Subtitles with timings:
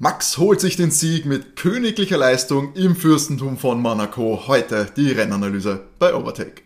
[0.00, 4.44] Max holt sich den Sieg mit königlicher Leistung im Fürstentum von Monaco.
[4.46, 6.62] Heute die Rennanalyse bei Overtake.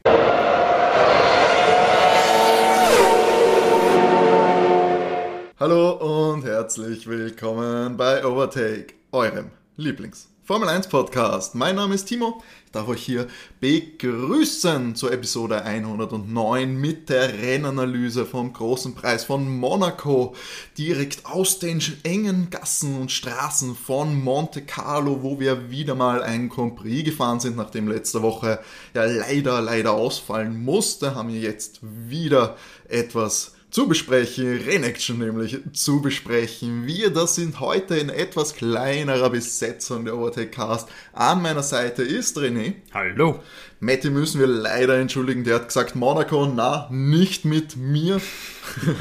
[5.59, 9.47] Hallo und herzlich willkommen bei Overtake, eurem
[9.79, 11.55] Lieblings Formel 1 Podcast.
[11.55, 12.43] Mein Name ist Timo.
[12.67, 13.27] Ich darf euch hier
[13.61, 20.35] begrüßen zur Episode 109 mit der Rennanalyse vom großen Preis von Monaco.
[20.77, 26.51] Direkt aus den engen Gassen und Straßen von Monte Carlo, wo wir wieder mal einen
[26.51, 28.61] Grand Prix gefahren sind, nachdem letzte Woche
[28.93, 32.59] ja leider, leider ausfallen musste, haben wir jetzt wieder
[32.91, 36.87] etwas zu besprechen, Renaction nämlich zu besprechen.
[36.87, 40.91] Wir, das sind heute in etwas kleinerer Besetzung der Overtake Cast.
[41.15, 42.75] An meiner Seite ist René.
[42.93, 43.41] Hallo.
[43.81, 48.21] Matti müssen wir leider entschuldigen, der hat gesagt, Monaco, na, nicht mit mir.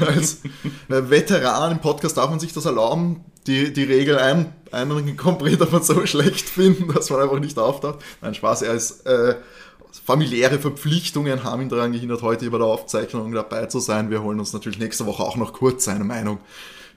[0.00, 0.40] Als
[0.88, 5.70] Veteran im Podcast darf man sich das erlauben, die, die Regel ein, einen Compris darf
[5.70, 7.98] man so schlecht finden, dass man einfach nicht auftaucht.
[8.22, 9.34] Nein, Spaß, er ist äh,
[10.00, 14.10] familiäre Verpflichtungen haben ihn daran gehindert, heute bei der Aufzeichnung dabei zu sein.
[14.10, 16.38] Wir holen uns natürlich nächste Woche auch noch kurz seine Meinung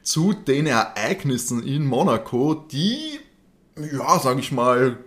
[0.01, 3.19] zu den Ereignissen in Monaco, die,
[3.75, 4.97] ja, sage ich mal,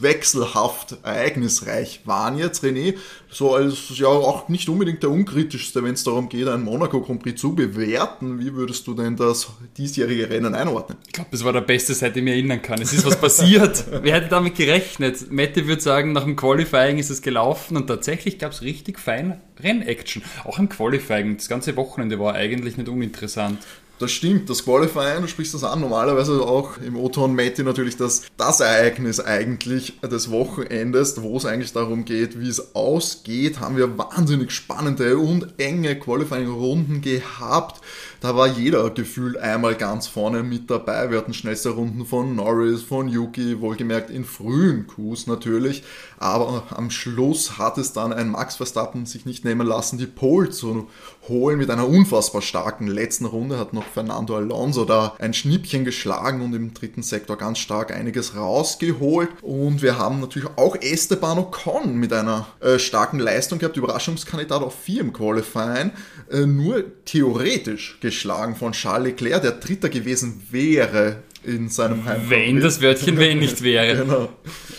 [0.00, 2.94] wechselhaft ereignisreich waren jetzt, René,
[3.30, 7.22] so als ja auch nicht unbedingt der unkritischste, wenn es darum geht, ein Monaco Grand
[7.22, 8.38] Prix zu bewerten.
[8.40, 10.98] Wie würdest du denn das diesjährige Rennen einordnen?
[11.06, 12.80] Ich glaube, das war der beste, seit ich mich erinnern kann.
[12.80, 13.84] Es ist was passiert.
[14.02, 15.30] Wer hätte damit gerechnet?
[15.30, 19.40] Mette würde sagen, nach dem Qualifying ist es gelaufen und tatsächlich gab es richtig fein
[19.60, 20.22] Rennaction.
[20.44, 21.36] Auch im Qualifying.
[21.36, 23.58] Das ganze Wochenende war eigentlich nicht uninteressant.
[24.02, 28.58] Das stimmt, das Qualifying, du sprichst das an, normalerweise auch im O-Ton natürlich das, das
[28.58, 34.50] Ereignis eigentlich des Wochenendes, wo es eigentlich darum geht, wie es ausgeht, haben wir wahnsinnig
[34.50, 37.80] spannende und enge Qualifying-Runden gehabt.
[38.22, 41.10] Da war jeder Gefühl einmal ganz vorne mit dabei.
[41.10, 45.82] Wir hatten schnellste Runden von Norris, von Yuki, wohlgemerkt in frühen Qs natürlich.
[46.18, 50.50] Aber am Schluss hat es dann ein Max Verstappen sich nicht nehmen lassen, die Pole
[50.50, 50.88] zu
[51.28, 53.58] holen mit einer unfassbar starken letzten Runde.
[53.58, 58.36] Hat noch Fernando Alonso da ein Schnippchen geschlagen und im dritten Sektor ganz stark einiges
[58.36, 59.28] rausgeholt.
[59.42, 64.74] Und wir haben natürlich auch Esteban Ocon mit einer äh, starken Leistung gehabt, Überraschungskandidat auf
[64.74, 65.92] 4 im Qualifying,
[66.30, 72.22] äh, nur theoretisch geschlagen von Charles Leclerc, der Dritter gewesen wäre in seinem Heim.
[72.28, 73.96] Wenn das Wörtchen wenn nicht wäre.
[74.04, 74.28] genau.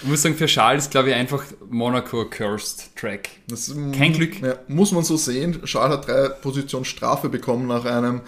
[0.01, 3.29] Ich muss sagen, für Charles ist, glaube ich, einfach Monaco Cursed Track.
[3.47, 4.41] Das, Kein Glück.
[4.41, 5.61] Ja, muss man so sehen.
[5.65, 8.21] Charles hat drei Positionen Strafe bekommen nach einem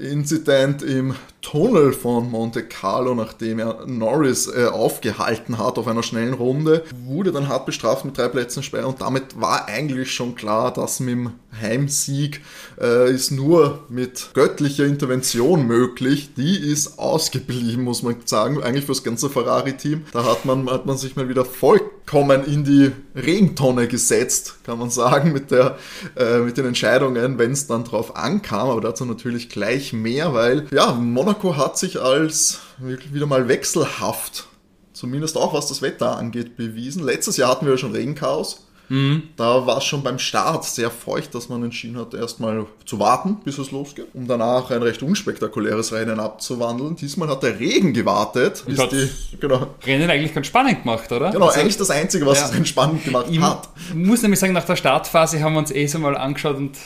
[0.00, 6.34] Incident im Tunnel von Monte Carlo, nachdem er Norris äh, aufgehalten hat auf einer schnellen
[6.34, 10.72] Runde, wurde dann hart bestraft mit drei Plätzen Sperre und damit war eigentlich schon klar,
[10.72, 12.42] dass mit dem Heimsieg
[12.80, 16.30] äh, ist nur mit göttlicher Intervention möglich.
[16.36, 20.04] Die ist ausgeblieben, muss man sagen, eigentlich fürs ganze Ferrari-Team.
[20.12, 24.90] Da hat man, hat man sich mal wieder vollkommen in die Regentonne gesetzt, kann man
[24.90, 25.76] sagen, mit, der,
[26.16, 28.70] äh, mit den Entscheidungen, wenn es dann drauf ankam.
[28.70, 34.48] Aber dazu natürlich gleich mehr, weil ja, Monaco Monaco hat sich als wieder mal wechselhaft,
[34.92, 37.04] zumindest auch was das Wetter angeht, bewiesen.
[37.04, 38.66] Letztes Jahr hatten wir ja schon Regenchaos.
[38.88, 39.22] Mhm.
[39.36, 43.36] Da war es schon beim Start sehr feucht, dass man entschieden hat, erstmal zu warten,
[43.44, 46.96] bis es losgeht, um danach ein recht unspektakuläres Rennen abzuwandeln.
[46.96, 48.64] Diesmal hat der Regen gewartet.
[48.66, 49.08] Bis die,
[49.38, 49.68] genau.
[49.86, 51.30] Rennen eigentlich ganz spannend gemacht, oder?
[51.30, 52.60] Genau, also, eigentlich das Einzige, was ja.
[52.60, 53.68] es spannend gemacht hat.
[53.90, 56.76] Ich muss nämlich sagen, nach der Startphase haben wir uns eh so mal angeschaut und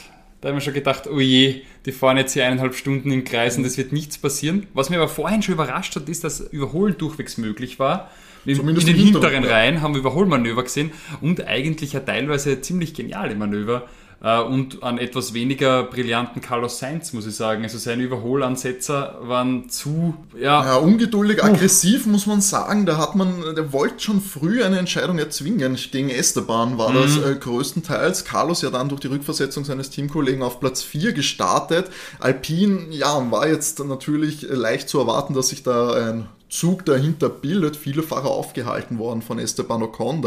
[0.44, 3.56] da haben wir schon gedacht, oh je, die fahren jetzt hier eineinhalb Stunden im Kreis
[3.56, 4.66] und es wird nichts passieren.
[4.75, 8.10] Was mir aber vorhin schon überrascht hat, ist, dass Überholen durchwegs möglich war.
[8.44, 12.93] In, Zumindest in den hinteren Reihen haben wir Überholmanöver gesehen und eigentlich ja teilweise ziemlich
[12.93, 13.88] geniale Manöver.
[14.25, 17.62] Äh, und an etwas weniger brillanten Carlos Sainz, muss ich sagen.
[17.62, 20.65] Also seine Überholansätze waren zu, ja.
[20.65, 21.47] ja ungeduldig, uh.
[21.47, 22.87] aggressiv, muss man sagen.
[22.87, 25.77] Da hat man, der wollte schon früh eine Entscheidung erzwingen.
[25.93, 27.03] Gegen Esteban war mhm.
[27.03, 28.25] das äh, größtenteils.
[28.25, 31.91] Carlos ja dann durch die Rückversetzung seines Teamkollegen auf Platz 4 gestartet.
[32.19, 37.77] Alpine, ja, war jetzt natürlich leicht zu erwarten, dass sich da ein Zug dahinter bildet,
[37.77, 40.25] viele Fahrer aufgehalten worden von Esteban Ocon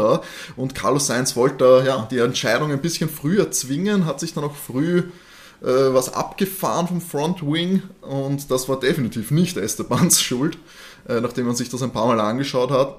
[0.56, 4.54] und Carlos Sainz wollte ja, die Entscheidung ein bisschen früher zwingen, hat sich dann auch
[4.54, 5.04] früh
[5.62, 7.82] äh, was abgefahren vom Front Wing.
[8.02, 10.58] Und das war definitiv nicht Estebans Schuld,
[11.08, 12.98] äh, nachdem man sich das ein paar Mal angeschaut hat.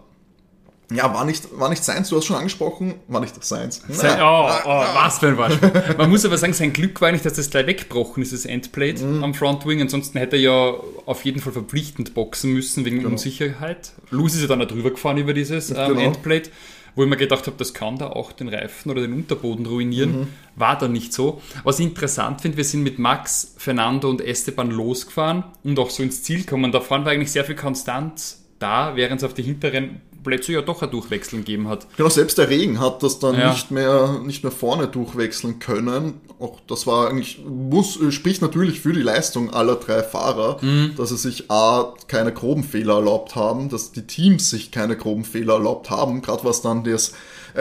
[0.91, 3.81] Ja, war nicht, war nicht Seins, du hast schon angesprochen, war nicht Seins.
[3.89, 5.71] Sein, oh, oh, was für ein Beispiel.
[5.97, 9.03] Man muss aber sagen, sein Glück war nicht, dass das gleich weggebrochen ist, das Endplate
[9.03, 9.23] mhm.
[9.23, 9.81] am Frontwing.
[9.81, 10.73] Ansonsten hätte er ja
[11.05, 13.09] auf jeden Fall verpflichtend boxen müssen wegen genau.
[13.09, 13.91] Unsicherheit.
[14.09, 16.01] Luz ist ja dann da drüber gefahren über dieses ähm, genau.
[16.01, 16.49] Endplate
[16.95, 20.21] wo ich mir gedacht habe, das kann da auch den Reifen oder den Unterboden ruinieren.
[20.21, 20.27] Mhm.
[20.57, 21.41] War da nicht so.
[21.63, 26.03] Was ich interessant finde, wir sind mit Max, Fernando und Esteban losgefahren und auch so
[26.03, 26.73] ins Ziel kommen.
[26.73, 30.61] Da vorne war eigentlich sehr viel Konstanz da, während es auf die hinteren Plätze ja
[30.61, 31.87] doch ein Durchwechseln gegeben hat.
[31.97, 33.51] Genau, selbst der Regen hat das dann ja.
[33.51, 36.21] nicht, mehr, nicht mehr vorne durchwechseln können.
[36.39, 40.93] Auch das war eigentlich, muss, spricht natürlich für die Leistung aller drei Fahrer, mhm.
[40.97, 45.25] dass sie sich A, keine groben Fehler erlaubt haben, dass die Teams sich keine groben
[45.25, 47.13] Fehler erlaubt haben, gerade was dann das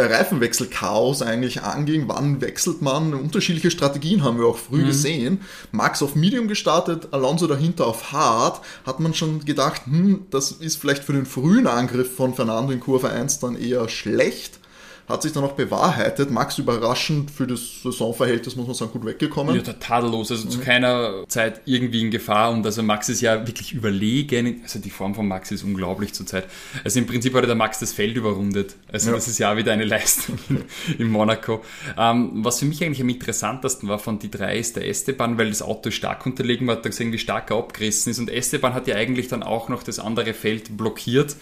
[0.06, 2.04] Reifenwechselchaos eigentlich anging.
[2.08, 3.14] Wann wechselt man?
[3.14, 4.86] Unterschiedliche Strategien haben wir auch früh mhm.
[4.86, 5.40] gesehen.
[5.72, 8.60] Max auf Medium gestartet, Alonso dahinter auf Hard.
[8.86, 12.80] Hat man schon gedacht, hm, das ist vielleicht für den frühen Angriff von Fernando in
[12.80, 14.58] Kurve 1 dann eher schlecht
[15.08, 16.30] hat sich dann auch bewahrheitet.
[16.30, 19.56] Max überraschend für das Saisonverhältnis, muss man sagen, gut weggekommen.
[19.56, 20.30] Ja, tadellos.
[20.30, 20.50] Also mhm.
[20.50, 22.50] zu keiner Zeit irgendwie in Gefahr.
[22.50, 24.60] Und also Max ist ja wirklich überlegen.
[24.62, 26.44] Also die Form von Max ist unglaublich zurzeit.
[26.84, 28.76] Also im Prinzip hat der Max das Feld überrundet.
[28.92, 29.16] Also ja.
[29.16, 30.38] das ist ja wieder eine Leistung
[30.98, 31.62] in, Monaco.
[31.96, 35.48] Ähm, was für mich eigentlich am interessantesten war von die drei ist der Esteban, weil
[35.48, 38.18] das Auto stark unterlegen war, da gesehen, wie stark er abgerissen ist.
[38.18, 41.36] Und Esteban hat ja eigentlich dann auch noch das andere Feld blockiert.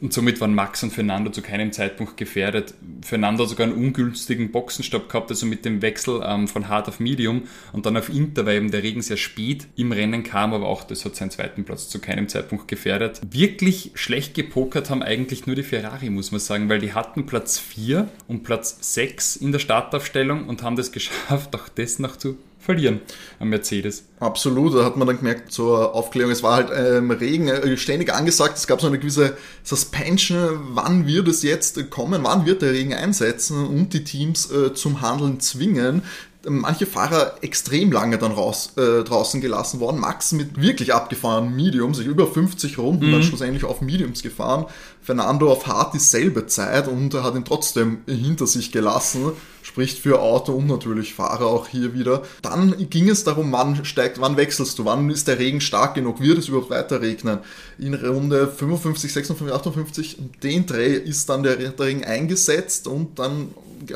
[0.00, 2.74] Und somit waren Max und Fernando zu keinem Zeitpunkt gefährdet.
[3.02, 7.00] Fernando hat sogar einen ungünstigen Boxenstopp gehabt, also mit dem Wechsel ähm, von Hard auf
[7.00, 10.66] Medium und dann auf Inter, weil eben der Regen sehr spät im Rennen kam, aber
[10.66, 13.20] auch das hat seinen zweiten Platz zu keinem Zeitpunkt gefährdet.
[13.30, 17.58] Wirklich schlecht gepokert haben eigentlich nur die Ferrari, muss man sagen, weil die hatten Platz
[17.58, 22.36] 4 und Platz 6 in der Startaufstellung und haben das geschafft, auch das noch zu
[22.66, 23.00] verlieren
[23.38, 24.04] am Mercedes.
[24.20, 28.12] Absolut, da hat man dann gemerkt zur Aufklärung, es war halt ähm, Regen äh, ständig
[28.12, 32.72] angesagt, es gab so eine gewisse Suspension, wann wird es jetzt kommen, wann wird der
[32.72, 36.02] Regen einsetzen und die Teams äh, zum Handeln zwingen
[36.48, 40.00] manche Fahrer extrem lange dann raus, äh, draußen gelassen worden.
[40.00, 43.12] Max mit wirklich abgefahrenen Mediums, sich über 50 Runden mhm.
[43.12, 44.66] dann schlussendlich auf Mediums gefahren.
[45.02, 49.32] Fernando auf Hard dieselbe Zeit und er hat ihn trotzdem hinter sich gelassen.
[49.62, 52.22] Spricht für Auto und natürlich Fahrer auch hier wieder.
[52.42, 56.20] Dann ging es darum, wann steigt, wann wechselst du, wann ist der Regen stark genug,
[56.20, 57.40] wird es überhaupt weiter regnen.
[57.78, 63.48] In Runde 55, 56, 58, den Dreh ist dann der, der Regen eingesetzt und dann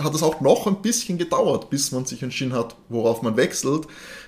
[0.03, 3.87] hat es auch noch ein bisschen gedauert, bis man sich entschieden hat, worauf man wechselt.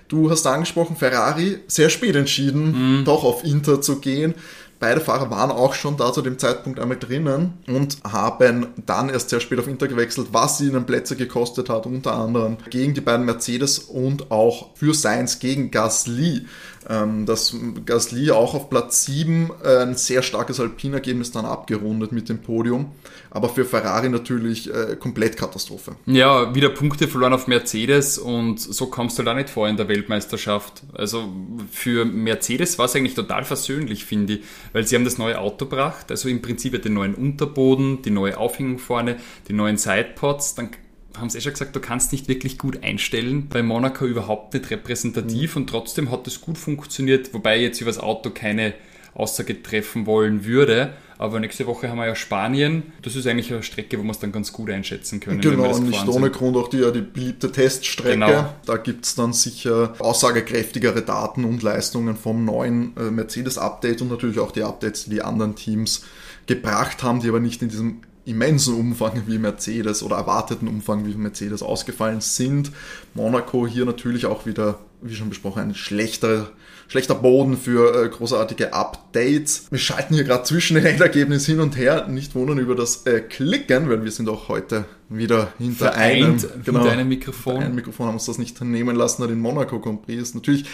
[0.08, 3.04] Du hast angesprochen, Ferrari, sehr spät entschieden, mhm.
[3.04, 4.34] doch auf Inter zu gehen.
[4.82, 9.30] Beide Fahrer waren auch schon da zu dem Zeitpunkt einmal drinnen und haben dann erst
[9.30, 13.24] sehr spät auf Inter gewechselt, was ihnen Plätze gekostet hat, unter anderem gegen die beiden
[13.24, 16.46] Mercedes und auch für Sainz gegen Gasly.
[16.90, 17.54] Ähm, dass
[17.86, 22.90] Gasly auch auf Platz 7 äh, ein sehr starkes Alpin-Ergebnis dann abgerundet mit dem Podium.
[23.30, 25.92] Aber für Ferrari natürlich äh, komplett Katastrophe.
[26.06, 29.86] Ja, wieder Punkte verloren auf Mercedes und so kommst du da nicht vor in der
[29.86, 30.82] Weltmeisterschaft.
[30.92, 31.32] Also
[31.70, 34.40] für Mercedes war es eigentlich total versöhnlich, finde ich,
[34.72, 38.38] weil sie haben das neue Auto gebracht, also im Prinzip den neuen Unterboden, die neue
[38.38, 39.16] Aufhängung vorne,
[39.48, 40.70] die neuen Sidepods, dann
[41.16, 43.48] haben sie eh schon gesagt, du kannst nicht wirklich gut einstellen.
[43.48, 45.62] Bei Monaco überhaupt nicht repräsentativ mhm.
[45.62, 48.74] und trotzdem hat es gut funktioniert, wobei ich jetzt über das Auto keine
[49.14, 50.94] Aussage treffen wollen würde.
[51.22, 52.82] Aber nächste Woche haben wir ja Spanien.
[53.02, 55.40] Das ist eigentlich eine Strecke, wo wir es dann ganz gut einschätzen können.
[55.40, 56.32] Genau, und nicht ohne sind.
[56.32, 58.14] Grund auch die, die beliebte Teststrecke.
[58.14, 58.52] Genau.
[58.66, 64.40] Da gibt es dann sicher aussagekräftigere Daten und Leistungen vom neuen äh, Mercedes-Update und natürlich
[64.40, 66.04] auch die Updates, die die anderen Teams
[66.48, 71.14] gebracht haben, die aber nicht in diesem immensen Umfang wie Mercedes oder erwarteten Umfang wie
[71.14, 72.70] Mercedes ausgefallen sind.
[73.14, 76.50] Monaco hier natürlich auch wieder, wie schon besprochen, ein schlechter,
[76.86, 79.66] schlechter Boden für äh, großartige Updates.
[79.70, 82.06] Wir schalten hier gerade zwischen den Endergebnissen hin und her.
[82.06, 86.62] Nicht wundern über das äh, Klicken, weil wir sind auch heute wieder hinter Vereint, einem,
[86.64, 87.54] genau, hinter einem Mikrofon.
[87.54, 90.64] Hinter einem Mikrofon haben uns das nicht nehmen lassen, den Monaco Grand Prix ist natürlich,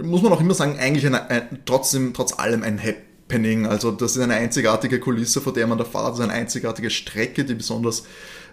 [0.00, 3.66] muss man auch immer sagen, eigentlich eine, ein, trotzdem, trotz allem ein Happy Happening.
[3.66, 6.08] Also das ist eine einzigartige Kulisse, vor der man da fährt.
[6.12, 8.04] Das ist eine einzigartige Strecke, die besonders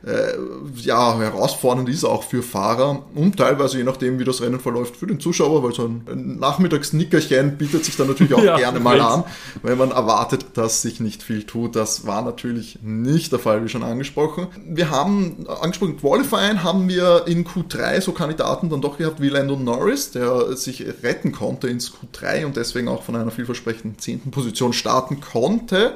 [0.05, 0.37] äh,
[0.75, 5.07] ja, herausfordernd ist auch für Fahrer und teilweise je nachdem, wie das Rennen verläuft, für
[5.07, 9.23] den Zuschauer, weil so ein Nachmittagsnickerchen bietet sich dann natürlich auch ja, gerne mal an,
[9.63, 11.75] wenn man erwartet, dass sich nicht viel tut.
[11.75, 14.47] Das war natürlich nicht der Fall, wie schon angesprochen.
[14.65, 19.55] Wir haben angesprochen, Qualifying haben wir in Q3 so Kandidaten dann doch gehabt wie Lando
[19.55, 24.73] Norris, der sich retten konnte ins Q3 und deswegen auch von einer vielversprechenden zehnten Position
[24.73, 25.93] starten konnte.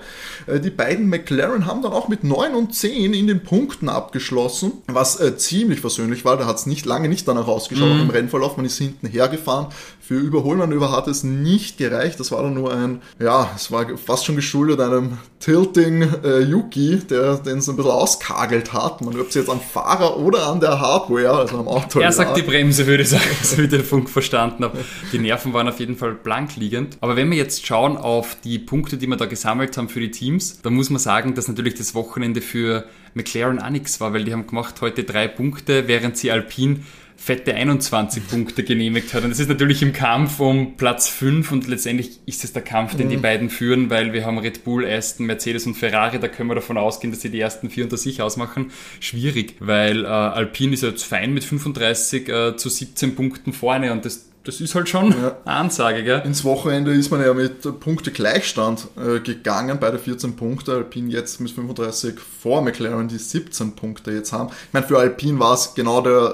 [0.47, 4.73] Äh, die beiden McLaren haben dann auch mit 9 und 10 in den Punkten abgeschlossen,
[4.87, 6.37] was äh, ziemlich versöhnlich war.
[6.37, 8.01] Da hat es nicht lange nicht danach ausgeschaut mhm.
[8.01, 8.57] im Rennverlauf.
[8.57, 9.67] Man ist hinten hergefahren.
[10.01, 12.19] Für Überholmanöver hat es nicht gereicht.
[12.19, 16.97] Das war dann nur ein, ja, es war fast schon geschuldet einem Tilting äh, Yuki,
[17.09, 19.01] der den so ein bisschen auskagelt hat.
[19.01, 21.99] Man ob es jetzt am Fahrer oder an der Hardware, also am Auto.
[21.99, 24.79] Er sagt die Bremse, würde ich sagen, so wie ich den Funk verstanden habe.
[25.11, 26.97] Die Nerven waren auf jeden Fall blank liegend.
[27.01, 30.11] Aber wenn wir jetzt schauen auf die Punkte, die wir da gesammelt haben für die
[30.11, 34.23] Teams, da muss man sagen, dass natürlich das Wochenende für McLaren auch nichts war, weil
[34.23, 36.81] die haben gemacht heute drei Punkte, während sie Alpine
[37.19, 39.23] fette 21 Punkte genehmigt hat.
[39.23, 42.95] Und das ist natürlich im Kampf um Platz 5 und letztendlich ist es der Kampf,
[42.95, 43.11] den mhm.
[43.11, 46.55] die beiden führen, weil wir haben Red Bull, Aston, Mercedes und Ferrari, da können wir
[46.55, 48.71] davon ausgehen, dass sie die ersten vier unter sich ausmachen.
[49.01, 54.05] Schwierig, weil äh, Alpine ist jetzt fein mit 35 äh, zu 17 Punkten vorne und
[54.05, 55.37] das das ist halt schon ja.
[55.45, 56.23] eine Ansage, gell?
[56.25, 60.73] Ins Wochenende ist man ja mit Punkte Gleichstand äh, gegangen, bei der 14 Punkte.
[60.73, 64.49] Alpine jetzt mit 35 vor McLaren, die 17 Punkte jetzt haben.
[64.49, 66.33] Ich meine, für Alpine war es genau der,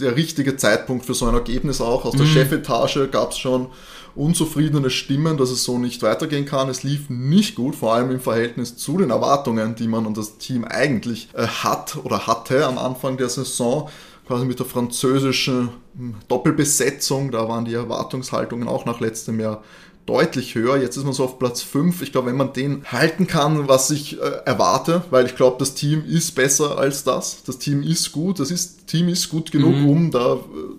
[0.00, 2.06] der richtige Zeitpunkt für so ein Ergebnis auch.
[2.06, 2.30] Aus der mhm.
[2.30, 3.66] Chefetage gab es schon
[4.14, 6.70] unzufriedene Stimmen, dass es so nicht weitergehen kann.
[6.70, 10.38] Es lief nicht gut, vor allem im Verhältnis zu den Erwartungen, die man und das
[10.38, 13.90] Team eigentlich äh, hat oder hatte am Anfang der Saison
[14.30, 19.64] quasi mit der französischen hm, Doppelbesetzung, da waren die Erwartungshaltungen auch nach letztem Jahr
[20.06, 20.76] deutlich höher.
[20.76, 22.00] Jetzt ist man so auf Platz 5.
[22.02, 25.74] Ich glaube, wenn man den halten kann, was ich äh, erwarte, weil ich glaube, das
[25.74, 27.42] Team ist besser als das.
[27.42, 28.38] Das Team ist gut.
[28.38, 29.88] Das ist, Team ist gut genug, mhm.
[29.88, 30.38] um da äh,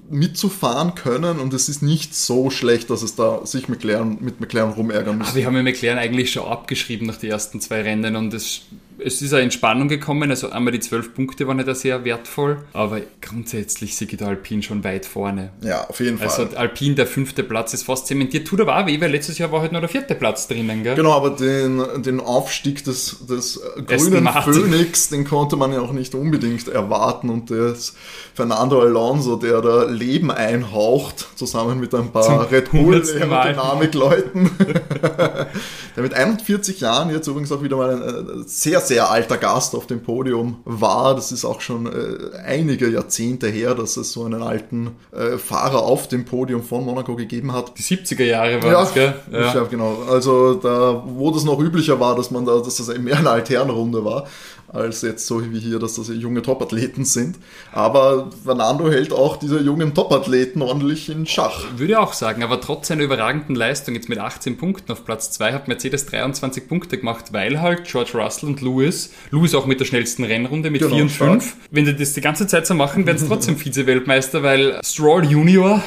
[0.10, 4.72] mitzufahren können und es ist nicht so schlecht, dass es da sich McLaren, mit McLaren
[4.72, 5.28] rumärgern muss.
[5.32, 8.62] Ach, wir haben ja McLaren eigentlich schon abgeschrieben nach den ersten zwei Rennen und es
[9.00, 13.02] es ist eine Entspannung gekommen, also einmal die zwölf Punkte waren nicht sehr wertvoll, aber
[13.22, 15.52] grundsätzlich sehe ich da Alpine schon weit vorne.
[15.62, 16.28] Ja, auf jeden Fall.
[16.28, 19.52] Also Alpine, der fünfte Platz ist fast zementiert, tut aber auch weh, weil letztes Jahr
[19.52, 20.96] war halt nur der vierte Platz drinnen, gell?
[20.96, 26.14] Genau, aber den, den Aufstieg des, des grünen Phoenix, den konnte man ja auch nicht
[26.14, 27.94] unbedingt erwarten und das
[28.34, 34.52] Fernando Alonso, der da Leben einhaucht, zusammen mit ein paar Zum Red Bull Aerodynamik-Leuten,
[35.96, 39.38] der mit 41 Jahren jetzt übrigens auch wieder mal ein äh, sehr, sehr sehr alter
[39.38, 41.16] Gast auf dem Podium war.
[41.16, 45.84] Das ist auch schon äh, einige Jahrzehnte her, dass es so einen alten äh, Fahrer
[45.84, 47.72] auf dem Podium von Monaco gegeben hat.
[47.78, 49.14] Die 70er Jahre waren es, gell?
[49.32, 49.62] Ja.
[49.62, 50.00] Ich genau.
[50.10, 54.04] Also da, wo das noch üblicher war, dass man da, dass das mehr eine Alternrunde
[54.04, 54.28] war,
[54.74, 57.38] als jetzt so wie hier, dass das junge Topathleten sind.
[57.74, 61.66] Aber Fernando hält auch diese jungen Topathleten ordentlich in Schach.
[61.76, 65.32] Würde ich auch sagen, aber trotz seiner überragenden Leistung, jetzt mit 18 Punkten auf Platz
[65.32, 69.80] 2, hat Mercedes 23 Punkte gemacht, weil halt George Russell und Lewis, Lewis auch mit
[69.80, 71.58] der schnellsten Rennrunde mit genau, 4 und 5, stark.
[71.72, 75.84] wenn die das die ganze Zeit so machen, werden sie trotzdem Vize-Weltmeister, weil Stroll Junior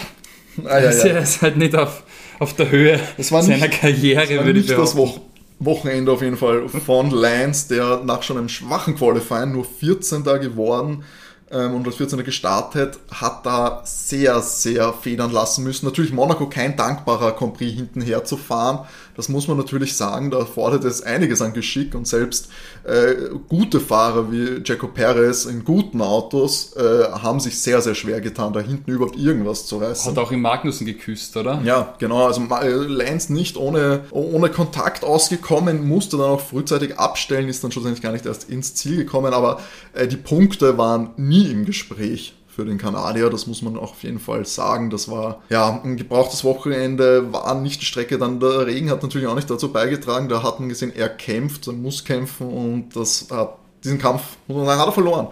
[0.65, 1.19] ah, ja, ja.
[1.21, 2.03] ist halt nicht auf,
[2.39, 5.34] auf der Höhe seiner Karriere, würde ich behaupten.
[5.59, 10.25] Wochenende auf jeden Fall von Lance, der nach schon einem schwachen Qualifying nur 14.
[10.25, 11.05] geworden
[11.51, 12.25] ähm, und als 14.
[12.25, 15.87] gestartet, hat da sehr, sehr federn lassen müssen.
[15.87, 20.85] Natürlich Monaco kein dankbarer Prix hintenher zu fahren, das muss man natürlich sagen, da fordert
[20.85, 22.49] es einiges an Geschick und selbst
[22.85, 23.15] äh,
[23.49, 28.53] gute Fahrer wie Jaco Perez in guten Autos äh, haben sich sehr, sehr schwer getan,
[28.53, 30.11] da hinten überhaupt irgendwas zu reißen.
[30.11, 31.61] Hat auch im Magnussen geküsst, oder?
[31.65, 32.27] Ja, genau.
[32.27, 37.73] Also äh, Lance nicht ohne, ohne Kontakt ausgekommen, musste dann auch frühzeitig abstellen, ist dann
[37.73, 39.61] schlussendlich gar nicht erst ins Ziel gekommen, aber
[39.93, 43.31] äh, die Punkte waren nie im Gespräch für den Kanadier.
[43.31, 44.91] Das muss man auch auf jeden Fall sagen.
[44.91, 48.19] Das war ja ein gebrauchtes Wochenende, war nicht die Strecke.
[48.19, 50.29] Dann der Regen hat natürlich auch nicht dazu beigetragen.
[50.29, 54.87] Da hat man gesehen, er kämpft und muss kämpfen und das hat diesen Kampf, hat
[54.87, 55.29] er verloren.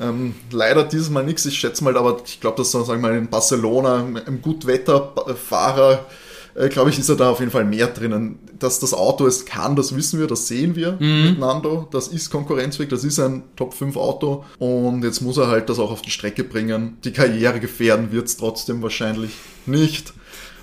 [0.00, 1.44] Ähm, leider dieses Mal nichts.
[1.44, 6.06] Ich schätze mal, aber ich glaube, dass sagen wir mal in Barcelona ein Gutwetterfahrer
[6.54, 8.38] äh, glaube ich, ist er da auf jeden Fall mehr drinnen.
[8.58, 11.24] Dass das Auto es kann, das wissen wir, das sehen wir mhm.
[11.24, 11.88] mit Nando.
[11.90, 15.78] Das ist konkurrenzfähig, das ist ein Top 5 Auto und jetzt muss er halt das
[15.78, 16.98] auch auf die Strecke bringen.
[17.04, 19.32] Die Karriere gefährden wird es trotzdem wahrscheinlich
[19.66, 20.12] nicht.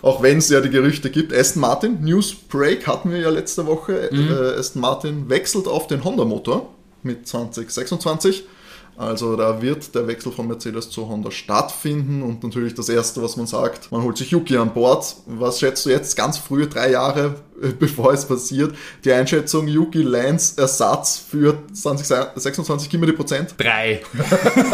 [0.01, 3.65] Auch wenn es ja die Gerüchte gibt, Aston Martin, News Break hatten wir ja letzte
[3.65, 4.09] Woche.
[4.11, 4.29] Mhm.
[4.29, 6.69] Äh, Aston Martin wechselt auf den Honda-Motor
[7.03, 8.45] mit 2026
[8.97, 13.37] also da wird der Wechsel von Mercedes zu Honda stattfinden und natürlich das Erste, was
[13.37, 15.15] man sagt, man holt sich Yuki an Bord.
[15.27, 18.75] Was schätzt du jetzt ganz früh, drei Jahre äh, bevor es passiert,
[19.05, 23.53] die Einschätzung Yuki Lance Ersatz für 2026, gib mir die Prozent.
[23.57, 24.01] Drei.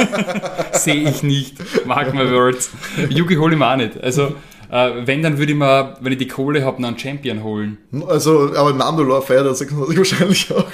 [0.72, 1.58] Sehe ich nicht.
[1.86, 2.70] Mark my words.
[3.10, 4.01] Yuki hol ich auch nicht.
[4.01, 4.36] Also
[4.74, 7.77] äh, wenn, dann würde ich mir, wenn ich die Kohle habe, noch einen Champion holen.
[8.08, 10.65] Also, aber Nando feiert er 26 wahrscheinlich auch.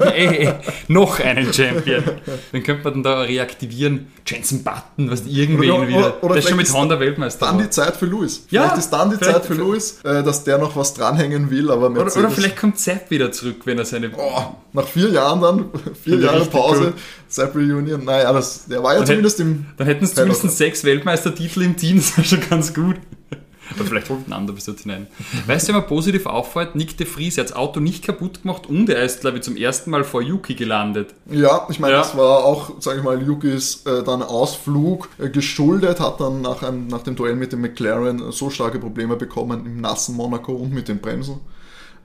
[0.14, 0.48] ey,
[0.86, 2.04] noch einen Champion.
[2.52, 4.12] Dann könnte man da reaktivieren.
[4.24, 5.98] Jensen Button, was irgendwen oder, wieder.
[5.98, 7.46] Oder, oder das ist schon mit Honda Weltmeister.
[7.46, 8.46] Dann die Zeit für Lewis.
[8.50, 11.68] Ja, vielleicht ist dann die Zeit für Lewis, äh, dass der noch was dranhängen will,
[11.72, 14.12] aber Mercedes, oder, oder vielleicht kommt Sepp wieder zurück, wenn er seine.
[14.16, 15.64] Oh, nach vier Jahren dann,
[16.04, 16.92] vier Jahre Pause, cool.
[17.32, 18.04] Sepp Reunion.
[18.04, 19.66] Naja, das, der war ja dann zumindest hätt, im.
[19.76, 22.96] Dann hätten es zumindest sechs Weltmeistertitel im Team, das wäre schon ganz gut.
[23.74, 25.06] Oder vielleicht holt ein anderer bis dort hinein.
[25.46, 26.74] Weißt du, wer mir positiv auffällt?
[26.74, 29.56] Nick de Vries hat das Auto nicht kaputt gemacht und er ist, glaube ich, zum
[29.56, 31.14] ersten Mal vor Yuki gelandet.
[31.30, 32.00] Ja, ich meine, ja.
[32.00, 36.62] das war auch, sage ich mal, Yukis äh, dann Ausflug äh, geschuldet, hat dann nach,
[36.62, 40.72] einem, nach dem Duell mit dem McLaren so starke Probleme bekommen im nassen Monaco und
[40.72, 41.40] mit den Bremsen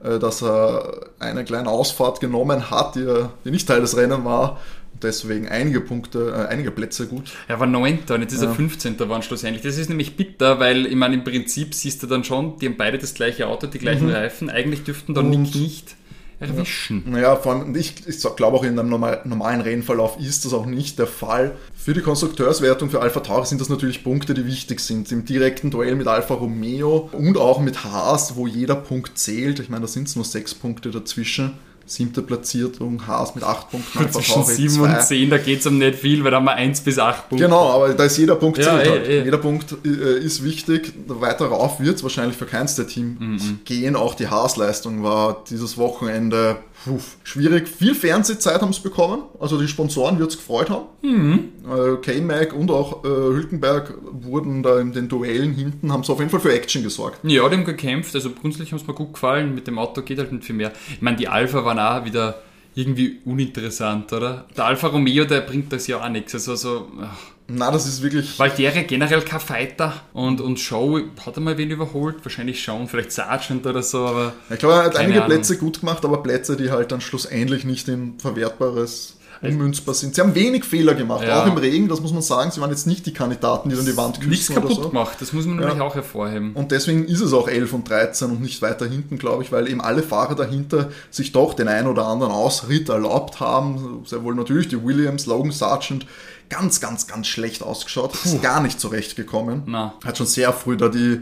[0.02, 3.06] äh, dass er eine kleine Ausfahrt genommen hat, die,
[3.44, 4.58] die nicht Teil des Rennens war.
[5.02, 7.32] Deswegen einige Punkte, äh, einige Plätze gut.
[7.46, 8.00] Er war 9.
[8.10, 8.98] und jetzt ist er 15.
[9.08, 9.62] waren schlussendlich.
[9.62, 12.76] Das ist nämlich bitter, weil ich meine, im Prinzip siehst du dann schon, die haben
[12.76, 14.50] beide das gleiche Auto, die gleichen Reifen.
[14.50, 15.96] Eigentlich dürften da Nick nicht
[16.40, 17.02] erwischen.
[17.06, 20.66] Naja, vor allem, ich, ich glaube auch in einem normal, normalen Rennverlauf ist das auch
[20.66, 21.56] nicht der Fall.
[21.74, 25.10] Für die Konstrukteurswertung für Alpha Tauri sind das natürlich Punkte, die wichtig sind.
[25.10, 29.58] Im direkten Duell mit Alfa Romeo und auch mit Haas, wo jeder Punkt zählt.
[29.58, 31.54] Ich meine, da sind es nur sechs Punkte dazwischen.
[31.90, 33.98] Siebte Platzierung, Haas mit acht Punkten.
[33.98, 34.94] Alpha Zwischen Tauri 7 zwei.
[34.96, 37.28] und 10, da geht es um nicht viel, weil da haben wir 1 bis 8
[37.28, 37.46] Punkte.
[37.46, 39.08] Genau, aber da ist jeder Punkt Ja, zählt eh, halt.
[39.08, 39.24] eh.
[39.24, 40.92] Jeder Punkt äh, ist wichtig.
[41.06, 43.60] Weiter rauf wird es wahrscheinlich für keins der Teams Mhm.
[43.64, 43.96] gehen.
[43.96, 47.68] Auch die Haas-Leistung war dieses Wochenende puh, schwierig.
[47.68, 49.22] Viel Fernsehzeit haben sie bekommen.
[49.40, 50.86] Also die Sponsoren wird es gefreut haben.
[51.02, 51.48] Mhm.
[51.66, 56.18] Äh, K-Mac und auch äh, Hülkenberg wurden da in den Duellen hinten, haben sie auf
[56.18, 57.18] jeden Fall für Action gesorgt.
[57.22, 59.54] Ja, die haben gekämpft, also grundsätzlich haben es mir gut gefallen.
[59.54, 60.72] Mit dem Auto geht halt nicht viel mehr.
[60.90, 62.42] Ich meine, die Alpha waren auch wieder
[62.74, 64.46] irgendwie uninteressant, oder?
[64.56, 66.34] Der Alfa Romeo, der bringt das ja auch nichts.
[66.34, 67.37] Also so, ach.
[67.50, 68.38] Na, das ist wirklich.
[68.38, 73.10] Valtteri generell kein Fighter und, und Show hat er mal wen überholt, wahrscheinlich schon, vielleicht
[73.12, 75.34] Sargent oder so, aber Ich glaube, er hat einige Ahnung.
[75.36, 80.16] Plätze gut gemacht, aber Plätze, die halt dann schlussendlich nicht in verwertbares ummünzbar sind.
[80.16, 81.42] Sie haben wenig Fehler gemacht, Ja.
[81.42, 82.50] auch im Regen, das muss man sagen.
[82.50, 84.88] Sie waren jetzt nicht die Kandidaten, die dann die Wand nichts küssen oder kaputt so.
[84.90, 85.16] gemacht.
[85.20, 86.52] Das muss man nämlich auch hervorheben.
[86.54, 89.68] Und deswegen ist es auch 11 und 13 und nicht weiter hinten, glaube ich, weil
[89.70, 94.02] eben alle Fahrer dahinter sich doch den einen oder anderen Ausritt erlaubt haben.
[94.06, 96.04] Sehr wohl natürlich die Williams, Logan Sargent,
[96.48, 99.62] ganz, ganz, ganz schlecht ausgeschaut, ist gar nicht zurechtgekommen.
[99.66, 99.94] Na.
[100.04, 101.20] Hat schon sehr früh da die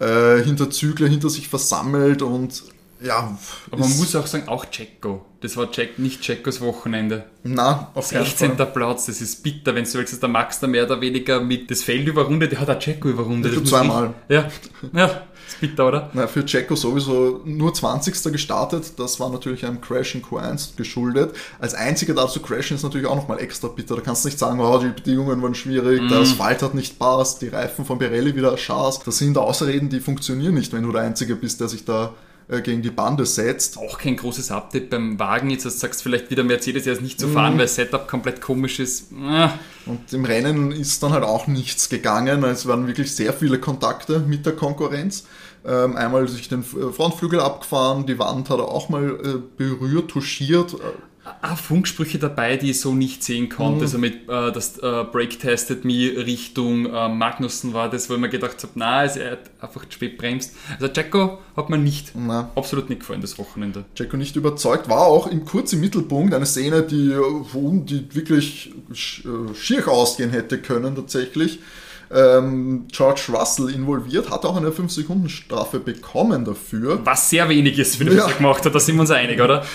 [0.00, 2.64] äh, Hinterzügler hinter sich versammelt und
[3.04, 3.36] ja,
[3.70, 5.24] Aber man muss auch sagen, auch Checo.
[5.40, 7.24] Das war Jack, nicht Checos Wochenende.
[7.42, 8.56] na, auf keinen 16.
[8.56, 8.66] Fall.
[8.66, 11.82] Platz, das ist bitter, wenn du dass der Max da mehr oder weniger mit das
[11.82, 13.52] Feld überrundet, der hat auch Checo überrundet.
[13.52, 14.14] Das muss zweimal.
[14.28, 14.48] ich- Ja,
[14.94, 15.06] ja,
[15.46, 16.10] ist bitter, oder?
[16.14, 18.32] Na, für Checo sowieso nur 20.
[18.32, 18.98] gestartet.
[18.98, 21.36] Das war natürlich einem Crash in Q1 geschuldet.
[21.58, 23.96] Als einziger da zu crashen ist natürlich auch nochmal extra bitter.
[23.96, 26.08] Da kannst du nicht sagen, oh, die Bedingungen waren schwierig, Mhm.
[26.08, 29.00] der Asphalt hat nicht passt, die Reifen von Pirelli wieder scharf.
[29.04, 32.14] Das sind Ausreden, die funktionieren nicht, wenn du der Einzige bist, der sich da
[32.62, 33.78] gegen die Bande setzt.
[33.78, 35.50] Auch kein großes Update beim Wagen.
[35.50, 38.40] Jetzt als du sagst vielleicht wieder Mercedes jetzt nicht zu fahren, weil das Setup komplett
[38.40, 39.12] komisch ist.
[39.26, 39.52] Ah,
[39.86, 42.44] Und im Rennen ist dann halt auch nichts gegangen.
[42.44, 45.24] Es waren wirklich sehr viele Kontakte mit der Konkurrenz.
[45.66, 50.10] Ähm, einmal sich den äh, Frontflügel abgefahren, die Wand hat er auch mal äh, berührt,
[50.10, 50.76] touchiert.
[51.40, 53.82] Ah, Funksprüche dabei, die ich so nicht sehen konnte.
[53.84, 58.20] Also mit äh, das äh, Brake Tested Me Richtung äh, Magnussen war das, wo ich
[58.20, 60.54] mir gedacht habe, na, es- er hat einfach zu spät bremst.
[60.78, 62.50] Also Jacko hat mir nicht, Na.
[62.54, 63.84] absolut nicht gefallen, das Wochenende.
[63.96, 68.72] Jacko nicht überzeugt, war auch im kurz im Mittelpunkt eine Szene, die, äh, die wirklich
[68.92, 71.58] sch- äh, schier ausgehen hätte können tatsächlich.
[72.12, 77.00] Ähm, George Russell involviert, hat auch eine 5-Sekunden-Strafe bekommen dafür.
[77.04, 78.26] Was sehr wenig ist, wenn er Ja.
[78.26, 79.64] das gemacht hat, da sind wir uns einig, oder?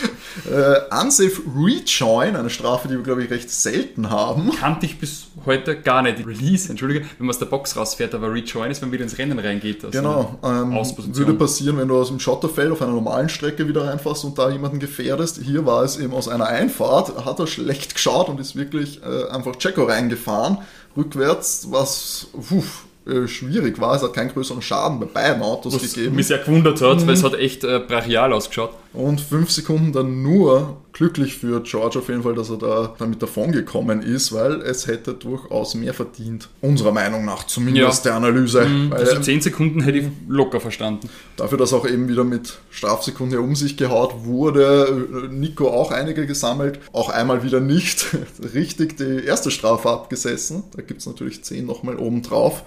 [0.50, 4.52] Äh, unsafe Rejoin, eine Strafe, die wir glaube ich recht selten haben.
[4.58, 6.20] Kannte ich bis heute gar nicht.
[6.26, 9.18] Release, entschuldige, wenn man aus der Box rausfährt, aber Rejoin ist, wenn man wieder ins
[9.18, 9.84] Rennen reingeht.
[9.84, 10.72] Also Genau, ähm,
[11.16, 14.50] würde passieren, wenn du aus dem Schotterfeld auf einer normalen Strecke wieder reinfährst und da
[14.50, 15.42] jemanden gefährdest.
[15.44, 19.30] Hier war es eben aus einer Einfahrt, hat er schlecht geschaut und ist wirklich äh,
[19.32, 20.60] einfach Checo reingefahren,
[21.00, 23.96] rückwärts, was uff, äh, schwierig war.
[23.96, 26.16] Es hat keinen größeren Schaden bei beiden Autos Was gegeben.
[26.16, 28.72] mich sehr gewundert hat, weil es hat echt äh, brachial ausgeschaut.
[28.94, 33.22] Und fünf Sekunden dann nur glücklich für George auf jeden Fall, dass er da damit
[33.22, 36.50] davon gekommen ist, weil es hätte durchaus mehr verdient.
[36.60, 38.68] Unserer Meinung nach zumindest der Analyse.
[38.90, 41.10] Weil, Also 10 Sekunden hätte ich locker verstanden.
[41.38, 46.82] Dafür, dass auch eben wieder mit Strafsekunde um sich gehaut wurde, Nico auch einige gesammelt,
[46.92, 48.08] auch einmal wieder nicht
[48.54, 50.64] richtig die erste Strafe abgesessen.
[50.76, 52.64] Da gibt es natürlich 10 nochmal oben drauf.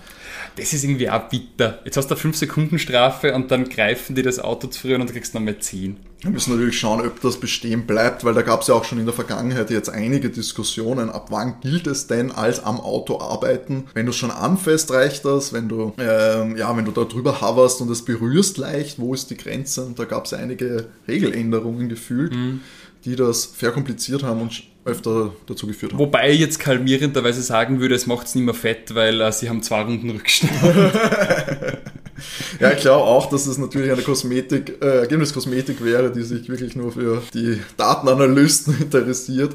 [0.57, 1.81] Das ist irgendwie auch bitter.
[1.85, 4.95] Jetzt hast du eine 5 Sekunden Strafe und dann greifen die das Auto zu früh
[4.95, 5.99] und du kriegst nochmal 10.
[6.23, 8.99] Wir müssen natürlich schauen, ob das bestehen bleibt, weil da gab es ja auch schon
[9.01, 13.89] in der Vergangenheit jetzt einige Diskussionen, ab wann gilt es denn als am Auto arbeiten.
[13.95, 15.53] Wenn du schon anfasst, reicht das.
[15.53, 19.31] Wenn du, ähm, ja, wenn du da drüber hoverst und es berührst leicht, wo ist
[19.31, 19.85] die Grenze?
[19.85, 22.33] Und da gab es einige Regeländerungen gefühlt,
[23.05, 25.99] die das verkompliziert haben und öfter dazu geführt haben.
[25.99, 29.49] Wobei ich jetzt kalmierenderweise sagen würde, es macht es nicht mehr fett, weil äh, sie
[29.49, 30.53] haben zwei Runden Rückstand.
[32.61, 36.77] Ja, ich glaube auch, dass es natürlich eine Kosmetik, äh, Ergebniskosmetik wäre, die sich wirklich
[36.77, 39.53] nur für die Datenanalysten interessiert,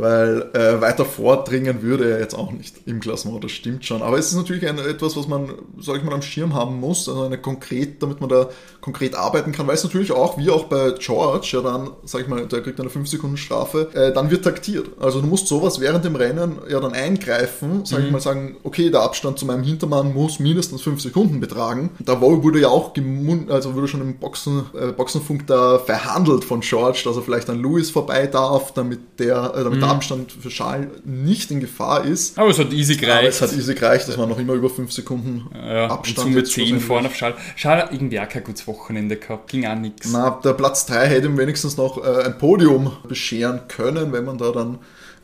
[0.00, 4.02] weil äh, weiter vordringen würde er jetzt auch nicht im Klassement, das stimmt schon.
[4.02, 7.08] Aber es ist natürlich ein, etwas, was man, sag ich mal, am Schirm haben muss,
[7.08, 8.48] also eine konkret, damit man da
[8.80, 12.28] konkret arbeiten kann, weil es natürlich auch, wie auch bei George, ja dann, sag ich
[12.28, 14.88] mal, der kriegt eine 5 Sekunden Strafe, äh, dann wird taktiert.
[15.00, 18.90] Also du musst sowas während dem Rennen ja dann eingreifen, sag ich mal, sagen, okay,
[18.90, 21.90] der Abstand zu meinem Hintermann muss mindestens 5 Sekunden betragen.
[22.00, 26.60] da wurde ja auch gemun also wurde schon im Boxen, äh, Boxenfunk da verhandelt von
[26.60, 29.80] George, dass er vielleicht an Lewis vorbei darf, damit der, äh, damit mhm.
[29.80, 32.38] der Abstand für Charles nicht in Gefahr ist.
[32.38, 33.18] Aber es hat easy gereicht.
[33.18, 36.34] Aber es hat easy gereicht, dass man noch immer über 5 Sekunden ja, Abstand und
[36.34, 37.38] mit 10 vorne auf Charles.
[37.56, 40.10] Charles hat irgendwie auch kein gutes Wochenende gehabt, ging auch nichts.
[40.12, 44.38] Na, der Platz 3 hätte ihm wenigstens noch äh, ein Podium bescheren können, wenn man
[44.38, 44.78] da dann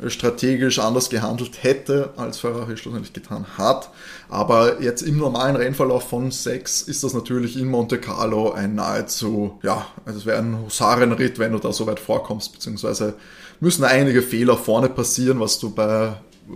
[0.08, 3.90] strategisch anders gehandelt hätte, als Ferrari schlussendlich getan hat.
[4.28, 9.58] Aber jetzt im normalen Rennverlauf von 6 ist das natürlich in Monte Carlo ein nahezu,
[9.62, 13.14] ja, also es wäre ein Husarenritt, wenn du da so weit vorkommst, beziehungsweise
[13.60, 16.14] müssen einige Fehler vorne passieren, was du bei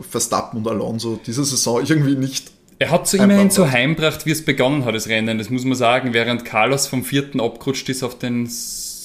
[0.08, 4.42] Verstappen und Alonso diese Saison irgendwie nicht er hat so immerhin so heimgebracht, wie es
[4.42, 8.18] begonnen hat, das Rennen, das muss man sagen, während Carlos vom vierten abgerutscht ist auf
[8.18, 8.48] den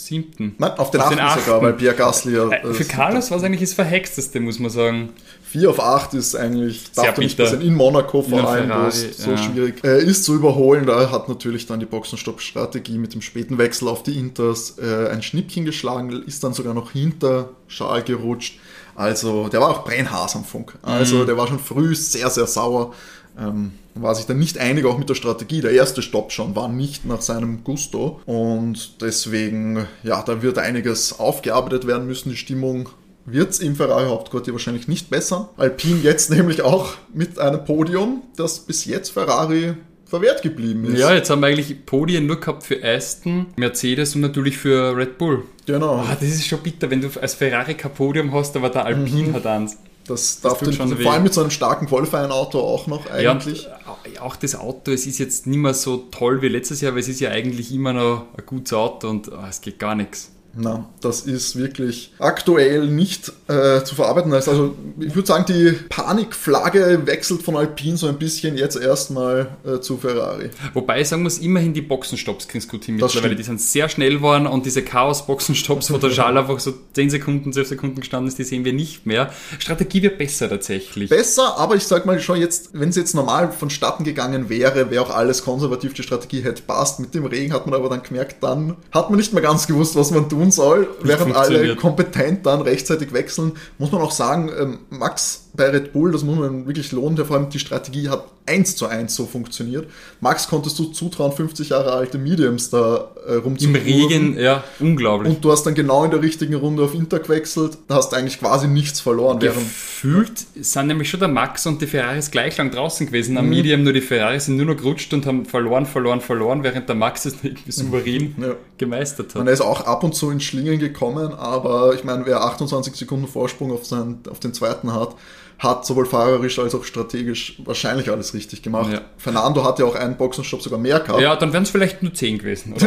[0.06, 0.56] siebten.
[0.58, 2.50] Nein, auf den, auf achten, den achten sogar, weil Pierre Gasly ja.
[2.50, 5.10] Äh, für Carlos war es eigentlich das Verhexteste, muss man sagen.
[5.44, 9.18] 4 auf 8 ist eigentlich, Sehr darf nicht passieren, in Monaco vor in allem, es
[9.18, 9.38] so ja.
[9.38, 10.86] schwierig äh, ist zu überholen.
[10.86, 15.24] Da hat natürlich dann die Boxenstopp-Strategie mit dem späten Wechsel auf die Inters äh, ein
[15.24, 18.60] Schnippchen geschlagen, ist dann sogar noch hinter Schal gerutscht.
[18.96, 20.78] Also, der war auch Brennhaas am Funk.
[20.82, 21.26] Also, mhm.
[21.26, 22.94] der war schon früh sehr, sehr sauer.
[23.38, 25.62] Ähm, war sich dann nicht einig, auch mit der Strategie.
[25.62, 31.20] Der erste Stopp schon war nicht nach seinem Gusto und deswegen, ja, da wird einiges
[31.20, 32.30] aufgearbeitet werden müssen.
[32.30, 32.90] Die Stimmung
[33.26, 35.50] wird es im Ferrari Hauptquartier wahrscheinlich nicht besser.
[35.58, 41.00] Alpine jetzt nämlich auch mit einem Podium, das bis jetzt Ferrari verwehrt geblieben ist.
[41.00, 45.18] Ja, jetzt haben wir eigentlich Podien nur gehabt für Aston, Mercedes und natürlich für Red
[45.18, 45.44] Bull.
[45.66, 46.04] Genau.
[46.04, 49.30] Oh, das ist schon bitter, wenn du als Ferrari kein Podium hast, aber der Alpine
[49.30, 49.34] mhm.
[49.34, 49.78] hat eins.
[50.08, 53.64] Das, das darf den, schon vor allem mit so einem starken Qualifying-Auto auch noch eigentlich.
[53.64, 57.00] Ja, auch das Auto, es ist jetzt nicht mehr so toll wie letztes Jahr, weil
[57.00, 60.32] es ist ja eigentlich immer noch ein gutes Auto und oh, es geht gar nichts.
[60.58, 64.34] Na, das ist wirklich aktuell nicht äh, zu verarbeiten.
[64.34, 69.80] Also ich würde sagen, die Panikflagge wechselt von Alpine so ein bisschen jetzt erstmal äh,
[69.82, 70.50] zu Ferrari.
[70.74, 73.36] Wobei ich sagen muss, immerhin die Boxenstopps kriegst gut hin mittlerweile.
[73.36, 77.52] Die sind sehr schnell geworden und diese Chaos-Boxenstopps, wo der Schal einfach so 10 Sekunden,
[77.52, 79.32] 12 Sekunden gestanden ist, die sehen wir nicht mehr.
[79.60, 81.10] Strategie wird besser tatsächlich.
[81.10, 85.04] Besser, aber ich sag mal schon jetzt, wenn es jetzt normal vonstatten gegangen wäre, wäre
[85.04, 87.02] auch alles konservativ, die Strategie hätte passt.
[87.02, 89.98] Mit dem Regen hat man aber dann gemerkt, dann hat man nicht mehr ganz gewusst,
[89.98, 93.54] was man tun tun soll, während alle kompetent dann rechtzeitig wechseln.
[93.78, 97.26] Muss man auch sagen, ähm, Max bei Red Bull, das muss man wirklich lohnen, der
[97.26, 99.88] vor allem die Strategie hat eins zu eins so funktioniert.
[100.22, 103.76] Max konntest du zutrauen, 50 Jahre alte Mediums da äh, rumzuführen.
[103.76, 105.34] Im Regen, ja, unglaublich.
[105.34, 108.40] Und du hast dann genau in der richtigen Runde auf Inter gewechselt, da hast eigentlich
[108.40, 109.40] quasi nichts verloren.
[109.40, 113.52] Gefühlt sind nämlich schon der Max und die Ferraris gleich lang draußen gewesen am mhm.
[113.52, 116.96] Medium, nur die Ferraris sind nur noch gerutscht und haben verloren, verloren, verloren, während der
[116.96, 118.56] Max es irgendwie souverän ja.
[118.78, 119.44] gemeistert hat.
[119.44, 123.28] Man ist auch ab und zu in Schlingen gekommen, aber ich meine, wer 28 Sekunden
[123.28, 125.16] Vorsprung auf, seinen, auf den zweiten hat,
[125.58, 128.92] hat sowohl fahrerisch als auch strategisch wahrscheinlich alles richtig gemacht.
[128.92, 129.02] Ja.
[129.18, 131.22] Fernando hat ja auch einen Boxenstopp sogar mehr gehabt.
[131.22, 132.76] Ja, dann wären es vielleicht nur 10 gewesen.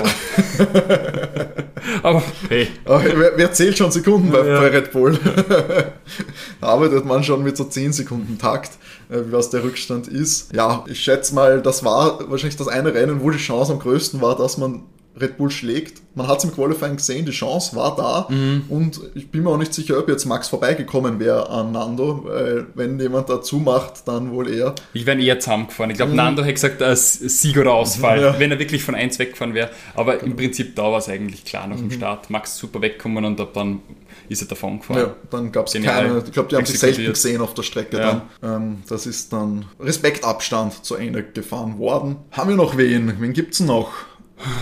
[2.02, 2.68] Aber hey.
[2.84, 4.60] wer, wer, zählt schon Sekunden bei, ja.
[4.60, 5.18] bei Red Bull?
[6.60, 8.72] da arbeitet man schon mit so 10 Sekunden Takt,
[9.08, 10.52] äh, was der Rückstand ist.
[10.52, 14.20] Ja, ich schätze mal, das war wahrscheinlich das eine Rennen, wo die Chance am größten
[14.20, 14.82] war, dass man
[15.20, 16.02] Red Bull schlägt.
[16.14, 18.64] Man hat es im Qualifying gesehen, die Chance war da mhm.
[18.68, 22.66] und ich bin mir auch nicht sicher, ob jetzt Max vorbeigekommen wäre an Nando, weil
[22.74, 24.74] wenn jemand dazu macht, dann wohl eher.
[24.94, 25.90] Ich wäre eher zusammengefahren.
[25.90, 26.16] Ich glaube, mhm.
[26.16, 28.38] Nando hätte gesagt, als Sieg oder Ausfall, ja.
[28.38, 29.70] wenn er wirklich von 1 weggefahren wäre.
[29.94, 30.26] Aber genau.
[30.26, 31.92] im Prinzip da war es eigentlich klar nach dem mhm.
[31.92, 32.30] Start.
[32.30, 33.80] Max super weggekommen und ab dann
[34.28, 34.98] ist er davon gefahren.
[34.98, 37.98] Ja, dann gab es keine, ich glaube, die haben sich selten gesehen auf der Strecke
[37.98, 38.22] ja.
[38.40, 38.62] dann.
[38.62, 42.16] Ähm, das ist dann Respektabstand zu Ende gefahren worden.
[42.32, 43.20] Haben wir noch wen?
[43.20, 43.90] Wen gibt es noch?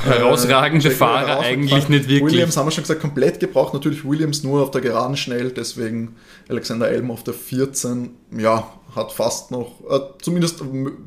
[0.05, 2.35] Herausragende äh, Fahrer eigentlich nicht wirklich.
[2.35, 3.75] Williams haben wir schon gesagt, komplett gebraucht.
[3.75, 6.17] Natürlich Williams nur auf der Geraden schnell, deswegen
[6.49, 8.11] Alexander Elm auf der 14.
[8.37, 10.63] Ja, hat fast noch, äh, zumindest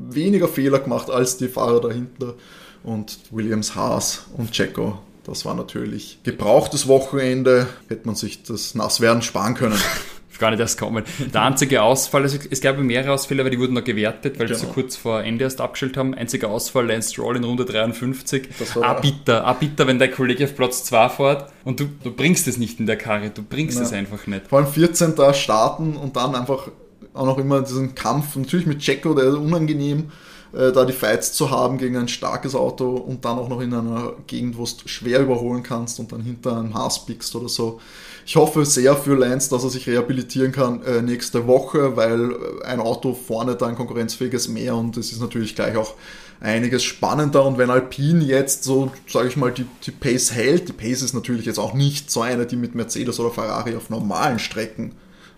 [0.10, 2.36] weniger Fehler gemacht als die Fahrer dahinter.
[2.84, 5.00] Und Williams, Haas und Checo.
[5.26, 7.68] Das war natürlich gebrauchtes Wochenende.
[7.88, 9.78] Hätte man sich das Nasswerden sparen können.
[10.40, 11.04] gar nicht erst kommen.
[11.34, 14.60] Der einzige Ausfall, also es gab mehrere Ausfälle, aber die wurden noch gewertet, weil genau.
[14.60, 16.14] sie so kurz vor Ende erst abgestellt haben.
[16.14, 18.50] Einziger Ausfall, Lance Stroll in Runde 53.
[18.82, 22.48] Ah, bitter, ah, bitter, wenn dein Kollege auf Platz 2 fährt und du, du bringst
[22.48, 24.48] es nicht in der Karre, du bringst es einfach nicht.
[24.48, 25.14] Vor allem 14.
[25.34, 26.70] starten und dann einfach
[27.14, 30.12] auch noch immer diesen Kampf, natürlich mit Checo, der ist unangenehm,
[30.54, 33.74] äh, da die Fights zu haben gegen ein starkes Auto und dann auch noch in
[33.74, 37.80] einer Gegend, wo du schwer überholen kannst und dann hinter einem Haas biegst oder so.
[38.26, 42.66] Ich hoffe sehr für Lance, dass er sich rehabilitieren kann äh, nächste Woche, weil äh,
[42.66, 45.96] ein Auto vorne da ein konkurrenzfähiges mehr und es ist natürlich gleich auch
[46.40, 47.46] einiges spannender.
[47.46, 51.14] Und wenn Alpine jetzt so, sage ich mal, die, die Pace hält, die Pace ist
[51.14, 54.94] natürlich jetzt auch nicht so eine, die mit Mercedes oder Ferrari auf normalen Strecken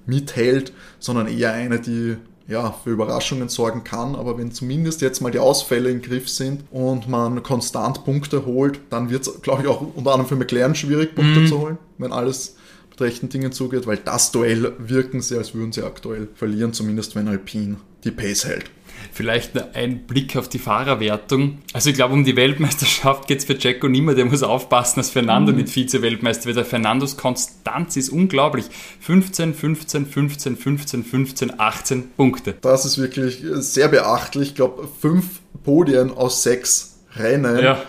[0.05, 2.17] mithält, sondern eher eine, die
[2.47, 4.15] ja, für Überraschungen sorgen kann.
[4.15, 8.79] Aber wenn zumindest jetzt mal die Ausfälle im Griff sind und man konstant Punkte holt,
[8.89, 12.11] dann wird es, glaube ich, auch unter anderem für McLaren schwierig, Punkte zu holen, wenn
[12.11, 12.55] alles
[12.89, 17.15] mit rechten Dingen zugeht, weil das Duell wirken sie, als würden sie aktuell verlieren, zumindest
[17.15, 18.65] wenn Alpine die Pace hält.
[19.13, 21.59] Vielleicht ein Blick auf die Fahrerwertung.
[21.73, 24.15] Also ich glaube, um die Weltmeisterschaft geht es für Jacko nicht mehr.
[24.15, 26.57] Der muss aufpassen, dass Fernando nicht Vize-Weltmeister wird.
[26.57, 28.65] Der Fernandos Konstanz ist unglaublich.
[29.01, 32.55] 15, 15, 15, 15, 15, 18 Punkte.
[32.61, 34.49] Das ist wirklich sehr beachtlich.
[34.49, 37.59] Ich glaube, fünf Podien aus sechs Rennen.
[37.59, 37.81] Ja.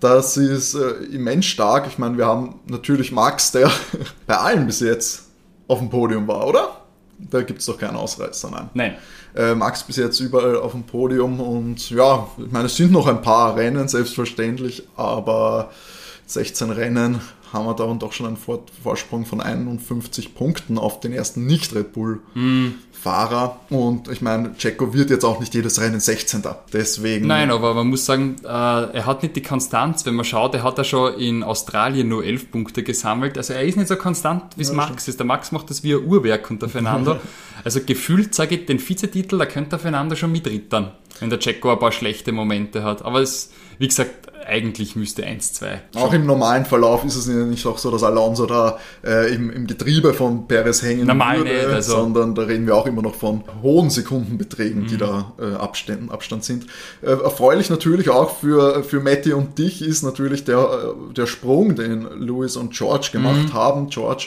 [0.00, 1.86] Das ist äh, immens stark.
[1.86, 3.70] Ich meine, wir haben natürlich Max, der
[4.26, 5.26] bei allen bis jetzt
[5.68, 6.79] auf dem Podium war, oder?
[7.30, 8.70] Da gibt es doch keinen Ausreißer, nein.
[8.74, 8.96] Nein.
[9.34, 13.06] Äh, Max bis jetzt überall auf dem Podium und ja, ich meine, es sind noch
[13.06, 15.70] ein paar Rennen, selbstverständlich, aber
[16.26, 17.20] 16 Rennen
[17.52, 21.46] haben wir da und doch schon einen Vor Vorsprung von 51 Punkten auf den ersten
[21.46, 23.60] Nicht-Red Bull-Fahrer.
[23.70, 26.42] Und ich meine, Checo wird jetzt auch nicht jedes Rennen 16.
[26.72, 27.26] Deswegen.
[27.26, 30.06] Nein, aber man muss sagen, äh, er hat nicht die Konstanz.
[30.06, 33.36] Wenn man schaut, er hat ja schon in Australien nur 11 Punkte gesammelt.
[33.36, 35.18] Also er ist nicht so konstant, wie es Ja, Max ist.
[35.18, 37.18] Der Max macht das wie ein Uhrwerk unter Fernando.
[37.64, 41.72] also gefühlt, sage ich, den Vizetitel, da könnte der Fernando schon mitrittern, wenn der Checo
[41.72, 43.04] ein paar schlechte Momente hat.
[43.04, 45.78] Aber es, wie gesagt, eigentlich müsste 1-2.
[45.96, 49.48] Auch im normalen Verlauf ist es ja nicht auch so, dass Alonso da äh, im,
[49.50, 53.00] im Getriebe von Perez hängen Normal würde, nicht, also- sondern da reden wir auch immer
[53.02, 54.86] noch von hohen Sekundenbeträgen, Mhm.
[54.88, 56.66] die da äh, Abständen, Abstand sind.
[57.02, 61.76] Äh, erfreulich natürlich auch für, für Matti und dich ist natürlich der, äh, der Sprung,
[61.76, 63.52] den Lewis und George gemacht Mhm.
[63.54, 63.88] haben.
[63.88, 64.26] George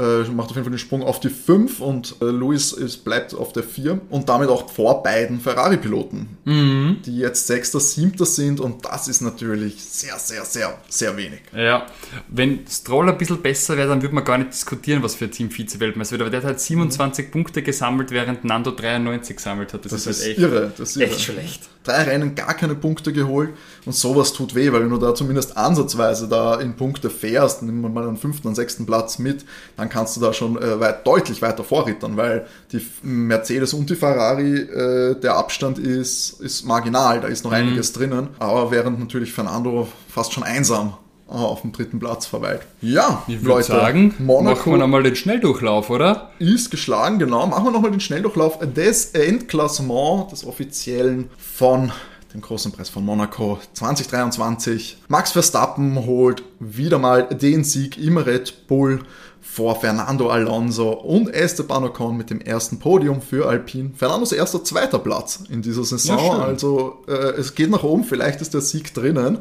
[0.00, 3.34] äh, macht auf jeden Fall den Sprung auf die 5 und äh, Lewis ist, bleibt
[3.34, 6.98] auf der 4 und damit auch vor beiden Ferrari-Piloten, Mhm.
[7.04, 11.40] die jetzt Sechster, Siebter sind und das ist natürlich sehr, sehr, sehr, sehr wenig.
[11.54, 11.86] Ja,
[12.28, 15.30] wenn Stroll ein bisschen besser wäre, dann würde man gar nicht diskutieren, was für ein
[15.30, 16.22] Team Vize-Weltmeister wird.
[16.22, 19.84] Aber der hat halt 27 Punkte gesammelt, während Nando 93 gesammelt hat.
[19.84, 20.72] Das, Das ist, halt echt, irre.
[20.76, 21.10] Das ist irre.
[21.10, 21.68] echt schlecht.
[21.84, 23.50] Drei Rennen gar keine Punkte geholt
[23.86, 27.80] und sowas tut weh, weil wenn du da zumindest ansatzweise da in Punkte fährst, nimm
[27.80, 29.44] mal einen fünften und sechsten Platz mit,
[29.76, 33.96] dann kannst du da schon äh, weit, deutlich weiter vorrittern, weil die Mercedes und die
[33.96, 39.32] Ferrari, äh, der Abstand ist, ist marginal, da ist noch einiges drinnen, aber während natürlich
[39.32, 40.94] Fernando fast schon einsam
[41.28, 42.62] äh, auf dem dritten Platz verweilt.
[42.80, 46.30] Ja, Ich würde sagen, machen wir nochmal den Schnelldurchlauf, oder?
[46.38, 47.46] ist geschlagen, genau.
[47.46, 51.92] Machen wir nochmal den Schnelldurchlauf des Endklassements des offiziellen von
[52.34, 54.98] dem großen Preis von Monaco 2023.
[55.08, 59.00] Max Verstappen holt wieder mal den Sieg im Red Bull
[59.40, 63.90] vor Fernando Alonso und Esteban Ocon mit dem ersten Podium für Alpine.
[63.96, 66.18] Fernandos erster zweiter Platz in dieser Saison.
[66.18, 69.38] Ja, also äh, es geht nach oben, vielleicht ist der Sieg drinnen.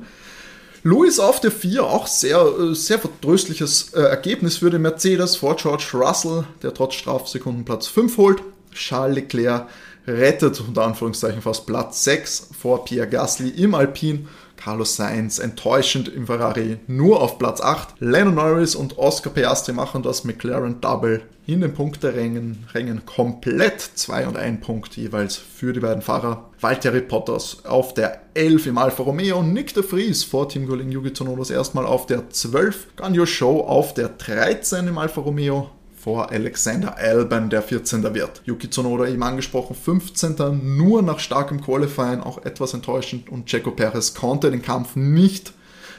[0.83, 5.57] Louis auf der 4, auch sehr, äh, sehr vertröstliches äh, Ergebnis für den Mercedes vor
[5.57, 8.41] George Russell, der trotz Strafsekunden Platz 5 holt.
[8.73, 9.67] Charles Leclerc
[10.07, 14.27] rettet unter Anführungszeichen fast Platz 6 vor Pierre Gasly im Alpine.
[14.59, 17.95] Carlos Sainz enttäuschend im Ferrari nur auf Platz 8.
[17.99, 24.27] Lennon Norris und Oscar Piastri machen das McLaren Double in den Punkterängen Rängen komplett 2
[24.27, 26.49] und 1 Punkt jeweils für die beiden Fahrer.
[26.59, 31.49] Valtteri Bottas auf der 11 im Alfa Romeo, Nick de Vries vor Teamkollegen Yuki Tsunodas
[31.49, 35.69] erstmal auf der 12, Ganyo Show auf der 13 im Alfa Romeo,
[36.01, 38.13] vor Alexander Albon, der 14.
[38.13, 38.41] wird.
[38.45, 40.77] Yuki Tsunoda eben angesprochen, 15.
[40.77, 45.53] nur nach starkem Qualifying, auch etwas enttäuschend und Checo Perez konnte den Kampf nicht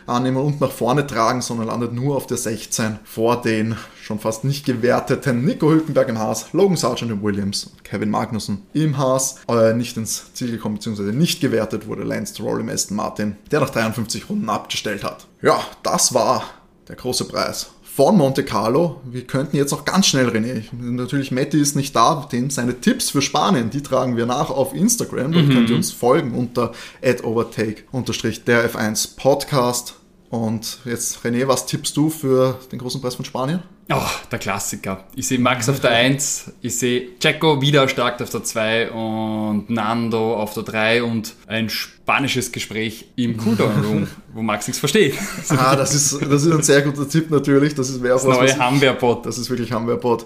[0.06, 4.44] annehmen und nach vorne tragen, sondern landet nur auf der 16 vor den schon fast
[4.44, 9.36] nicht gewerteten Nico Hülkenberg im Haas, Logan Sargent im Williams und Kevin Magnussen im Haas.
[9.48, 13.60] Äh, nicht ins Ziel gekommen, beziehungsweise nicht gewertet wurde Lance Stroll im Aston Martin, der
[13.60, 15.26] nach 53 Runden abgestellt hat.
[15.42, 16.44] Ja, das war
[16.88, 19.02] der große Preis von Monte Carlo.
[19.04, 20.62] Wir könnten jetzt noch ganz schnell, René.
[20.72, 24.72] Natürlich, Matti ist nicht da, dem seine Tipps für Spanien, die tragen wir nach auf
[24.74, 25.32] Instagram.
[25.32, 26.72] Dort könnt ihr uns folgen unter
[27.22, 27.82] overtake
[28.46, 29.96] der F1 Podcast.
[30.30, 33.62] Und jetzt, René, was tippst du für den großen Preis von Spanien?
[33.92, 35.04] Oh, der Klassiker.
[35.16, 39.68] Ich sehe Max auf der 1, ich sehe Checo wieder stark auf der 2 und
[39.68, 45.14] Nando auf der 3 und ein spanisches Gespräch im Cooldown Room, wo Max nichts versteht.
[45.48, 47.74] Ah, das ist, das ist ein sehr guter Tipp natürlich.
[47.74, 49.26] Das ist, auch Das was, neue Hamwerbot.
[49.26, 50.24] Das ist wirklich Hamwerbot.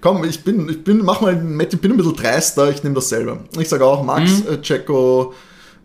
[0.00, 3.44] Komm, ich bin, ich bin, mach mal, ich bin ein bisschen dreister, ich nehme dasselbe.
[3.58, 5.34] Ich sage auch Max, äh, Checo,